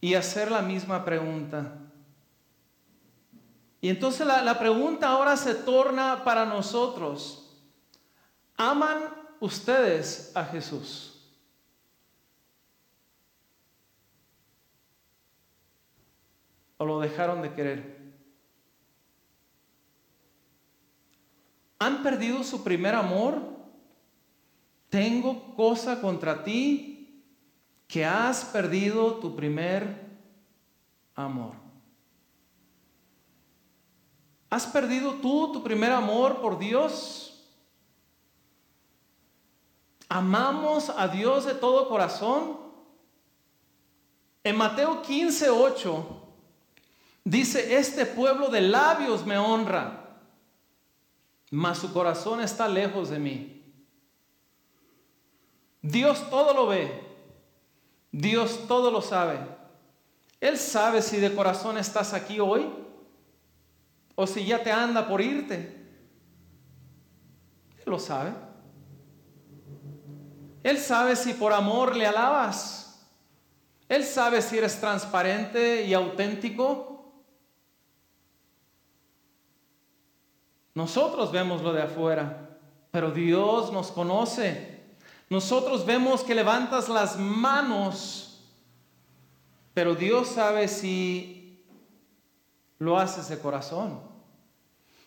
[0.02, 1.78] y hacer la misma pregunta.
[3.82, 7.56] Y entonces la, la pregunta ahora se torna para nosotros.
[8.58, 8.98] ¿Aman
[9.40, 11.32] ustedes a Jesús?
[16.78, 18.03] ¿O lo dejaron de querer?
[21.84, 23.42] ¿Han perdido su primer amor?
[24.90, 27.26] Tengo cosa contra ti
[27.90, 29.84] que has perdido tu primer
[31.14, 31.56] amor.
[34.50, 37.44] ¿Has perdido tú tu primer amor por Dios?
[40.08, 42.60] ¿Amamos a Dios de todo corazón?
[44.42, 46.06] En Mateo 15, 8
[47.26, 50.03] dice, este pueblo de labios me honra
[51.54, 53.64] mas su corazón está lejos de mí.
[55.84, 56.92] Dios todo lo ve,
[58.12, 59.38] Dios todo lo sabe.
[60.42, 62.68] Él sabe si de corazón estás aquí hoy
[64.16, 65.56] o si ya te anda por irte.
[67.78, 68.34] Él lo sabe.
[70.64, 73.08] Él sabe si por amor le alabas.
[73.88, 76.93] Él sabe si eres transparente y auténtico
[80.76, 82.58] Nosotros vemos lo de afuera,
[82.92, 84.82] pero Dios nos conoce.
[85.30, 88.42] Nosotros vemos que levantas las manos,
[89.74, 91.64] pero Dios sabe si
[92.80, 94.00] lo haces de corazón.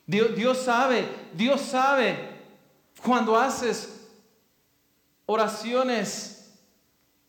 [0.07, 2.17] Dios, sabe, Dios sabe
[3.05, 4.09] cuando haces
[5.27, 6.55] oraciones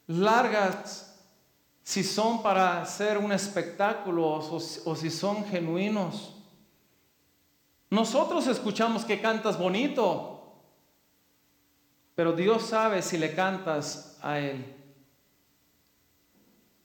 [0.06, 1.20] largas,
[1.84, 6.37] si son para hacer un espectáculo o si son genuinos.
[7.90, 10.56] Nosotros escuchamos que cantas bonito,
[12.16, 14.76] pero Dios sabe si le cantas a Él.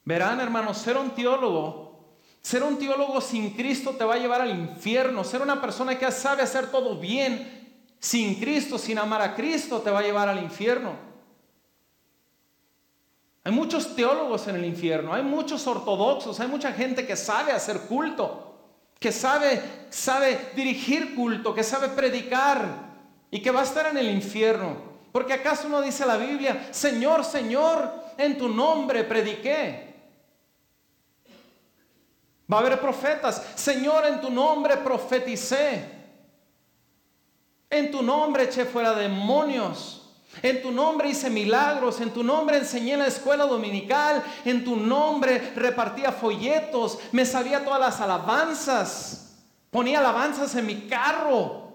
[0.05, 4.51] Verán, hermanos, ser un teólogo, ser un teólogo sin Cristo te va a llevar al
[4.51, 5.25] infierno.
[5.25, 7.61] Ser una persona que sabe hacer todo bien
[7.99, 10.93] sin Cristo, sin amar a Cristo, te va a llevar al infierno.
[13.45, 17.81] Hay muchos teólogos en el infierno, hay muchos ortodoxos, hay mucha gente que sabe hacer
[17.83, 18.52] culto
[19.03, 19.61] que sabe,
[19.91, 22.67] sabe dirigir culto, que sabe predicar
[23.31, 24.77] y que va a estar en el infierno.
[25.13, 29.93] Porque acaso no dice la Biblia, Señor, Señor, en tu nombre prediqué.
[32.51, 35.85] Va a haber profetas, Señor, en tu nombre profeticé.
[37.69, 40.02] En tu nombre eché fuera demonios.
[40.41, 44.77] En tu nombre hice milagros, en tu nombre enseñé en la escuela dominical, en tu
[44.77, 49.37] nombre repartía folletos, me sabía todas las alabanzas,
[49.71, 51.75] ponía alabanzas en mi carro,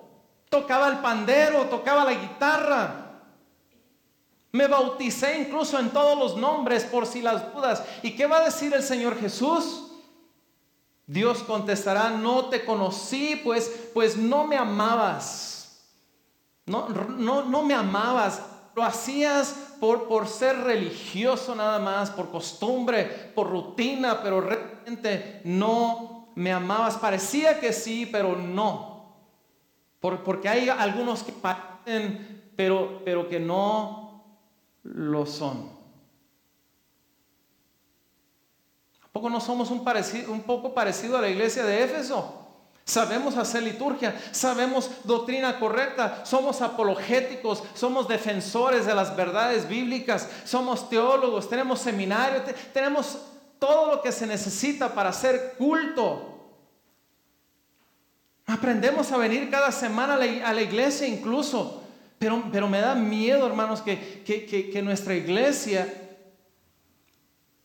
[0.49, 3.03] tocaba el pandero, tocaba la guitarra.
[4.51, 7.83] Me bauticé incluso en todos los nombres por si las dudas.
[8.01, 9.91] ¿Y qué va a decir el Señor Jesús?
[11.05, 15.56] Dios contestará, no te conocí, pues, pues no me amabas.
[16.67, 18.41] No, no, no me amabas,
[18.75, 26.27] lo hacías por, por ser religioso nada más, por costumbre, por rutina, pero realmente no
[26.35, 26.97] me amabas.
[26.97, 29.15] Parecía que sí, pero no.
[29.99, 34.23] Por, porque hay algunos que parecen, pero, pero que no
[34.83, 35.71] lo son.
[39.03, 42.46] ¿A poco no somos un, parecido, un poco parecido a la iglesia de Éfeso?
[42.87, 50.89] Sabemos hacer liturgia, sabemos doctrina correcta, somos apologéticos, somos defensores de las verdades bíblicas, somos
[50.89, 53.17] teólogos, tenemos seminarios, tenemos
[53.59, 56.49] todo lo que se necesita para hacer culto.
[58.45, 61.83] Aprendemos a venir cada semana a la, iglesia incluso,
[62.17, 65.93] pero, pero, me da miedo, hermanos, que, que nuestra iglesia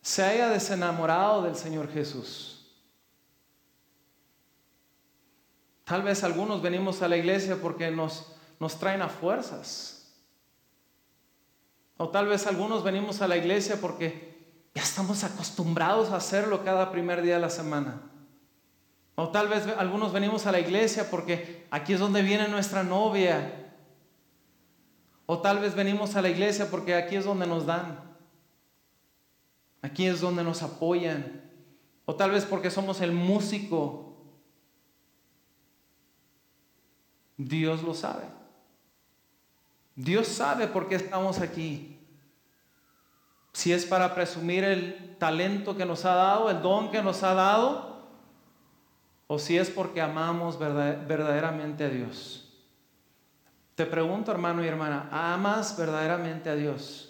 [0.00, 2.52] se haya desenamorado del Señor Jesús.
[5.85, 10.14] Tal vez algunos venimos a la iglesia porque nos, nos traen a fuerzas.
[11.96, 14.33] O tal vez algunos venimos a la iglesia porque
[14.74, 18.02] ya estamos acostumbrados a hacerlo cada primer día de la semana.
[19.14, 23.72] O tal vez algunos venimos a la iglesia porque aquí es donde viene nuestra novia.
[25.26, 28.00] O tal vez venimos a la iglesia porque aquí es donde nos dan.
[29.83, 31.42] Aquí es donde nos apoyan.
[32.04, 34.12] O tal vez porque somos el músico
[37.49, 38.25] Dios lo sabe.
[39.95, 41.99] Dios sabe por qué estamos aquí.
[43.53, 47.35] Si es para presumir el talento que nos ha dado, el don que nos ha
[47.35, 48.07] dado,
[49.27, 52.49] o si es porque amamos verdaderamente a Dios.
[53.75, 57.09] Te pregunto, hermano y hermana, ¿amas verdaderamente a Dios?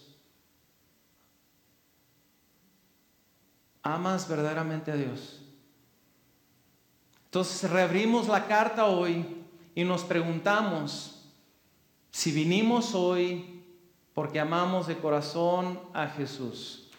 [3.82, 5.40] ¿Amas verdaderamente a Dios?
[7.24, 9.41] Entonces reabrimos la carta hoy
[9.74, 11.22] y nos preguntamos
[12.10, 13.64] si vinimos hoy
[14.14, 16.90] porque amamos de corazón a Jesús.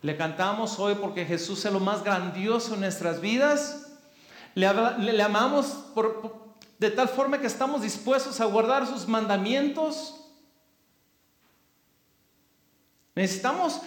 [0.00, 3.92] Le cantamos hoy porque Jesús es lo más grandioso en nuestras vidas.
[4.54, 4.66] Le,
[5.22, 5.84] amamos
[6.78, 10.18] de tal forma que estamos dispuestos a guardar sus mandamientos.
[13.14, 13.82] Necesitamos,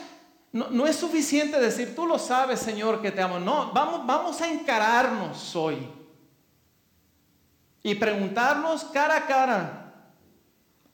[0.53, 3.39] no, es suficiente decir, tú lo sabes, Señor, que te amo.
[3.39, 6.04] No, vamos, vamos a encararnos hoy
[7.85, 9.93] y preguntarnos cara a cara,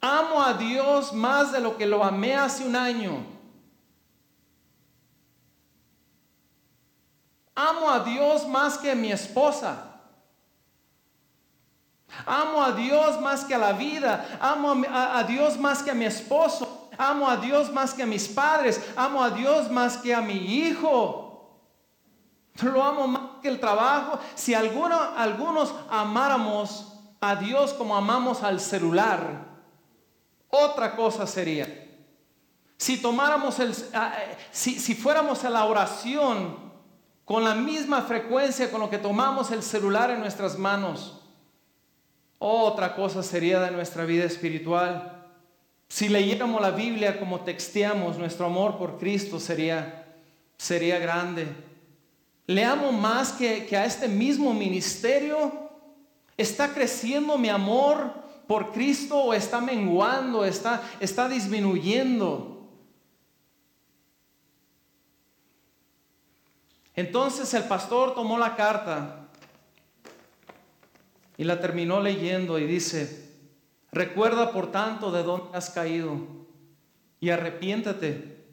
[0.02, 3.26] ¿amo a Dios más de lo que lo amé hace un año?
[7.56, 10.02] Amo a Dios más que mi esposa.
[12.26, 14.38] Amo a Dios más que a la vida.
[14.42, 16.90] Amo a, Dios más que a mi esposo.
[16.98, 18.82] Amo a Dios más que a mis padres.
[18.98, 21.58] Amo a Dios más que a mi hijo.
[22.62, 24.20] Lo amo más que el trabajo.
[24.36, 29.46] Si algunos amáramos a Dios como amamos al celular,
[30.50, 31.90] otra cosa sería.
[32.78, 33.76] Si tomáramos el,
[34.52, 36.58] si, si fuéramos a la oración
[37.26, 41.22] con la misma frecuencia con lo que tomamos el celular en nuestras manos,
[42.40, 45.28] otra cosa sería de nuestra vida espiritual.
[45.88, 50.08] Si leyéramos la Biblia como texteamos, nuestro amor por Cristo sería,
[50.58, 51.48] sería grande.
[52.48, 55.70] Le amo más que, que a este mismo ministerio.
[56.38, 58.14] ¿Está creciendo mi amor
[58.48, 62.52] por Cristo o está menguando, está, está disminuyendo?
[66.96, 69.30] Entonces el pastor tomó la carta
[71.38, 73.34] y la terminó leyendo y dice,
[73.92, 76.18] recuerda por tanto de dónde has caído
[77.20, 78.46] y arrepiéntate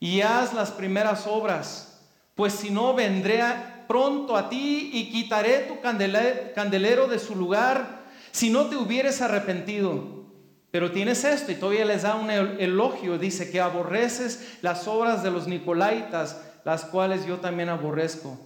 [0.00, 1.93] y haz las primeras obras,
[2.34, 3.42] pues si no vendré
[3.86, 10.24] pronto a ti y quitaré tu candelero de su lugar si no te hubieres arrepentido.
[10.72, 15.30] Pero tienes esto y todavía les da un elogio, dice que aborreces las obras de
[15.30, 18.36] los nicolaitas, las cuales yo también aborrezco.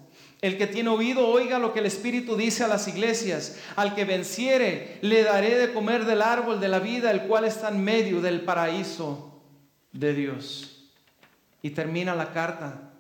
[0.43, 3.59] El que tiene oído, oiga lo que el Espíritu dice a las iglesias.
[3.77, 7.71] Al que venciere, le daré de comer del árbol de la vida, el cual está
[7.71, 9.43] en medio del paraíso
[9.93, 10.91] de Dios.
[11.63, 12.93] Y termina la carta.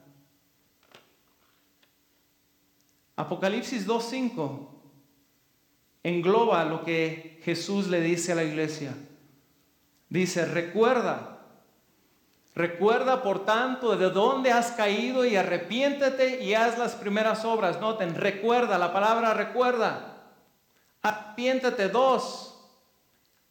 [3.19, 4.69] Apocalipsis 2.5
[6.03, 8.95] engloba lo que Jesús le dice a la iglesia.
[10.09, 11.39] Dice, recuerda
[12.59, 17.81] Recuerda, por tanto, de dónde has caído y arrepiéntete y haz las primeras obras.
[17.81, 20.17] Noten, recuerda, la palabra recuerda.
[21.01, 22.59] Arrepiéntete, dos.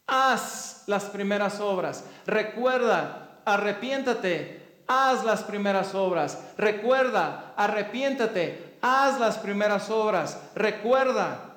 [0.06, 2.04] Haz las primeras obras.
[2.26, 6.44] Recuerda, arrepiéntete, haz las primeras obras.
[6.58, 10.50] Recuerda, arrepiéntete, haz las primeras obras.
[10.54, 11.56] Recuerda,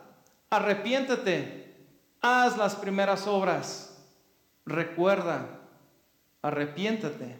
[0.49, 1.75] arrepiéntete,
[2.21, 3.87] haz las primeras obras.
[4.65, 5.61] Recuerda
[6.41, 7.37] arrepiéntate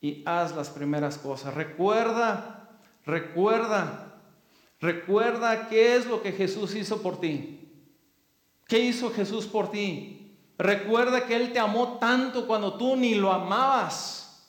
[0.00, 1.54] y haz las primeras cosas.
[1.54, 2.68] Recuerda,
[3.04, 4.14] recuerda,
[4.80, 7.56] recuerda qué es lo que Jesús hizo por ti.
[8.66, 10.38] ¿Qué hizo Jesús por ti?
[10.56, 14.48] Recuerda que Él te amó tanto cuando tú ni lo amabas.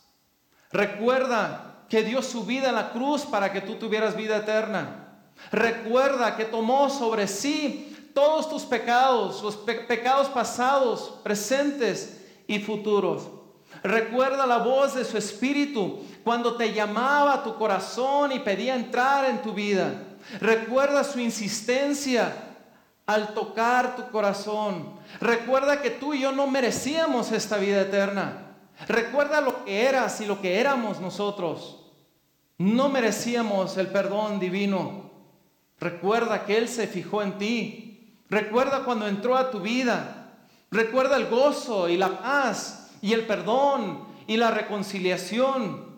[0.71, 5.09] Recuerda que dio su vida en la cruz para que tú tuvieras vida eterna.
[5.51, 13.23] Recuerda que tomó sobre sí todos tus pecados, los pecados pasados, presentes y futuros.
[13.83, 19.25] Recuerda la voz de su espíritu cuando te llamaba a tu corazón y pedía entrar
[19.25, 19.91] en tu vida.
[20.39, 22.33] Recuerda su insistencia
[23.05, 24.93] al tocar tu corazón.
[25.19, 28.55] Recuerda que tú y yo no merecíamos esta vida eterna.
[28.87, 31.79] Recuerda lo que eras y lo que éramos nosotros.
[32.61, 35.09] No merecíamos el perdón divino.
[35.79, 38.13] Recuerda que Él se fijó en ti.
[38.29, 40.35] Recuerda cuando entró a tu vida.
[40.69, 45.89] Recuerda el gozo y la paz y el perdón y la reconciliación.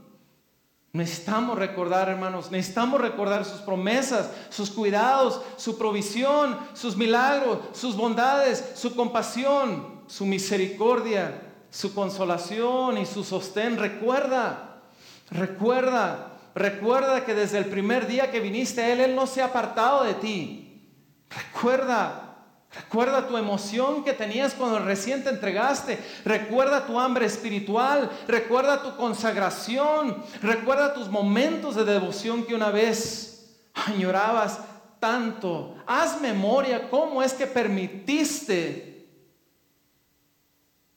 [0.93, 8.71] Necesitamos recordar, hermanos, necesitamos recordar sus promesas, sus cuidados, su provisión, sus milagros, sus bondades,
[8.75, 13.77] su compasión, su misericordia, su consolación y su sostén.
[13.77, 14.81] Recuerda,
[15.29, 19.45] recuerda, recuerda que desde el primer día que viniste a Él, Él no se ha
[19.45, 20.89] apartado de ti.
[21.29, 22.33] Recuerda
[22.75, 25.99] Recuerda tu emoción que tenías cuando recién te entregaste.
[26.25, 28.09] Recuerda tu hambre espiritual.
[28.27, 30.23] Recuerda tu consagración.
[30.41, 34.59] Recuerda tus momentos de devoción que una vez añorabas
[34.99, 35.75] tanto.
[35.85, 39.07] Haz memoria cómo es que permitiste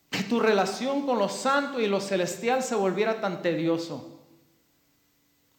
[0.09, 4.16] que tu relación con lo santo y lo celestial se volviera tan tedioso.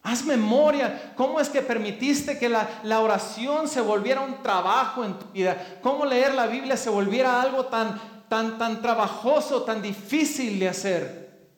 [0.07, 1.11] Haz memoria.
[1.17, 5.79] ¿Cómo es que permitiste que la, oración se volviera un trabajo en tu vida?
[5.81, 7.99] ¿Cómo leer la Biblia se volviera algo tan,
[8.29, 11.49] tan, tan trabajoso, tan difícil de hacer?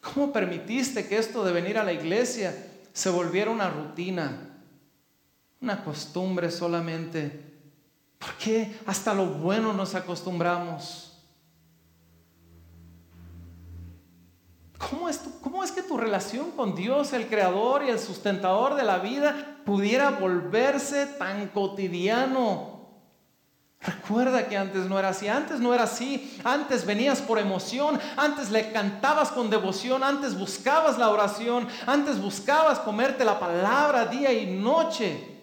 [0.00, 2.56] ¿Cómo permitiste que esto de venir a la iglesia
[2.94, 4.62] se volviera una rutina,
[5.60, 7.52] una costumbre solamente?
[8.18, 11.07] ¿Por qué hasta lo bueno nos acostumbramos?
[14.78, 18.84] ¿Cómo es, ¿Cómo es, que tu relación con Dios, el creador y el sustentador de
[18.84, 22.78] la vida, pudiera volverse tan cotidiano?
[23.80, 28.50] Recuerda que antes no era así, antes no era así, antes venías por emoción, antes
[28.50, 34.46] le cantabas con devoción, antes buscabas la oración, antes buscabas comerte la palabra día y
[34.46, 35.36] noche.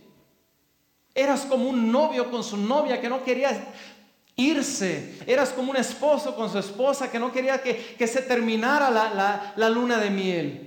[1.13, 3.73] Eras como un novio con su novia que no quería
[4.35, 5.23] irse.
[5.25, 9.69] Eras como un esposo con su esposa que no quería que, se terminara la, la
[9.69, 10.65] luna de miel.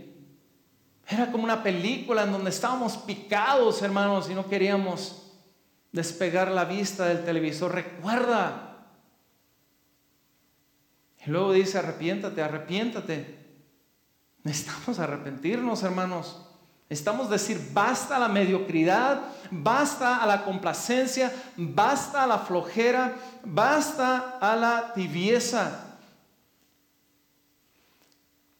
[1.06, 5.22] Era como una película en donde estábamos picados, hermanos, y no queríamos
[5.90, 7.74] despegar la vista del televisor.
[7.74, 8.86] Recuerda.
[11.24, 13.38] Y luego dice, arrepiéntate, arrepiéntate.
[14.44, 16.47] Necesitamos arrepentirnos, hermanos.
[16.90, 19.20] Necesitamos decir basta a la mediocridad,
[19.50, 23.14] basta a la complacencia, basta a la flojera,
[23.44, 25.84] basta a la tibieza.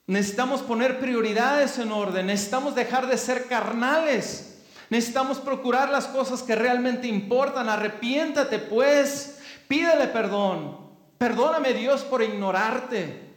[0.06, 4.58] Necesitamos poner prioridades en orden, necesitamos dejar de ser carnales,
[4.90, 7.68] necesitamos procurar las cosas que realmente importan.
[7.68, 10.88] Arrepiéntate pues, pídele perdón.
[11.16, 13.27] Perdóname Dios por ignorarte.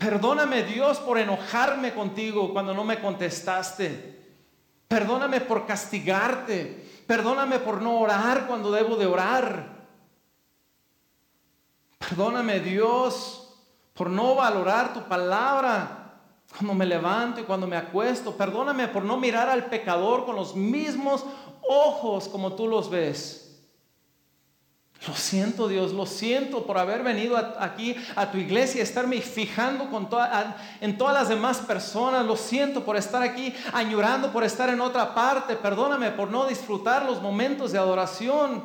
[0.00, 4.18] Perdóname Dios por enojarme contigo cuando no me contestaste.
[4.88, 7.04] Perdóname por castigarte.
[7.06, 9.88] Perdóname por no orar cuando debo de orar.
[11.98, 13.58] Perdóname Dios
[13.92, 16.14] por no valorar tu palabra
[16.56, 18.34] cuando me levanto y cuando me acuesto.
[18.34, 21.26] Perdóname por no mirar al pecador con los mismos
[21.68, 23.39] ojos como tú los ves.
[25.06, 29.88] Lo siento Dios, lo siento por haber venido aquí a tu iglesia y estarme fijando
[29.90, 30.10] con
[30.80, 32.26] en todas las demás personas.
[32.26, 35.56] Lo siento por estar aquí añorando por estar en otra parte.
[35.56, 38.62] Perdóname por no disfrutar los momentos de adoración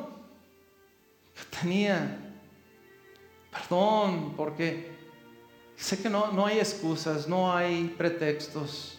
[1.34, 2.18] que tenía.
[3.50, 4.94] Perdón porque
[5.74, 8.98] sé que no, no hay excusas, no hay pretextos.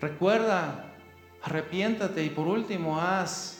[0.00, 0.94] Recuerda,
[1.42, 3.55] arrepiéntate y por último haz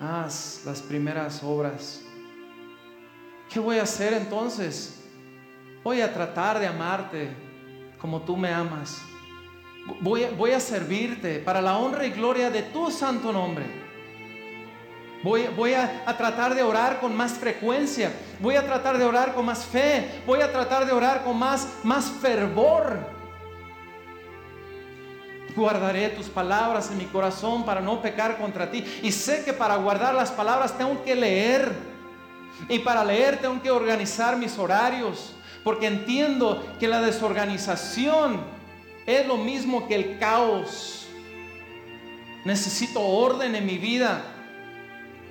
[0.00, 2.02] haz las primeras obras.
[3.50, 5.02] ¿Qué voy a hacer entonces?
[5.82, 7.30] Voy a tratar de amarte
[7.98, 9.00] como tú me amas.
[10.00, 13.66] Voy a, servirte para la honra y gloria de tu santo nombre.
[15.22, 18.12] Voy, voy a, a, tratar de orar con más frecuencia.
[18.40, 20.22] Voy a tratar de orar con más fe.
[20.26, 23.13] Voy a tratar de orar con más, más fervor.
[25.56, 28.84] Guardaré tus palabras en mi corazón para no pecar contra ti.
[29.02, 31.72] Y sé que para guardar las palabras tengo que leer.
[32.68, 35.32] Y para leer tengo que organizar mis horarios.
[35.62, 38.40] Porque entiendo que la desorganización
[39.06, 41.06] es lo mismo que el caos.
[42.44, 44.22] Necesito orden en mi vida.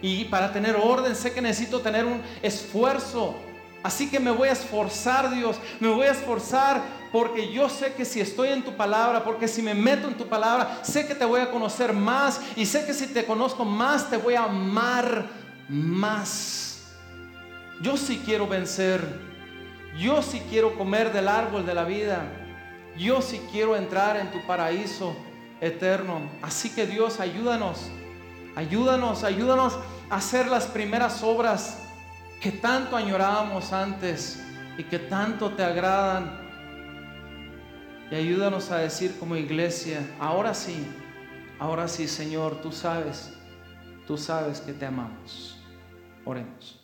[0.02, 3.36] Y para tener orden sé que necesito tener un esfuerzo.
[3.84, 5.58] Así que me voy a esforzar, Dios.
[5.82, 6.82] Me voy a esforzar
[7.12, 10.28] porque yo sé que si estoy en tu palabra, porque si me meto en tu
[10.28, 14.10] palabra, sé que te voy a conocer más y sé que si te conozco más,
[14.10, 15.28] te voy a amar
[15.68, 16.86] más.
[17.82, 19.06] Yo sí quiero vencer,
[20.00, 22.26] yo sí quiero comer del árbol de la vida,
[22.98, 25.14] yo sí quiero entrar en tu paraíso
[25.60, 26.22] eterno.
[26.42, 27.90] Así que Dios, ayúdanos,
[28.56, 29.78] ayúdanos, ayúdanos
[30.10, 31.83] a hacer las primeras obras
[32.44, 34.44] que tanto añorábamos antes
[34.78, 36.44] y que tanto te agradan
[38.12, 40.86] y ayúdanos a decir como iglesia, ahora sí,
[41.58, 43.34] ahora sí, Señor, tú sabes,
[44.06, 45.58] tú sabes que te amamos.
[46.26, 46.83] Oremos.